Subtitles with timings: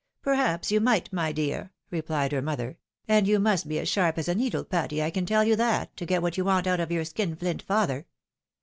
[0.23, 4.27] "Perhaps you might, my dear," replied her mother;" and you must be as sharp as
[4.27, 6.91] a needle, Patty, I can teU you that, to get what you want out of
[6.91, 8.07] your skinflint father.